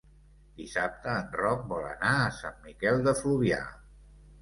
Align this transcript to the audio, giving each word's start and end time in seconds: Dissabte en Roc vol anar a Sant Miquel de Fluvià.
Dissabte 0.61 1.11
en 1.17 1.29
Roc 1.43 1.63
vol 1.75 1.87
anar 1.91 2.17
a 2.25 2.35
Sant 2.41 2.61
Miquel 2.67 3.07
de 3.11 3.17
Fluvià. 3.25 3.65